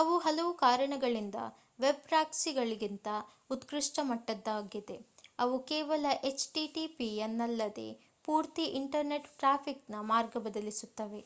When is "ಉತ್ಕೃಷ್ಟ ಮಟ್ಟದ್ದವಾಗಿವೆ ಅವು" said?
3.50-5.56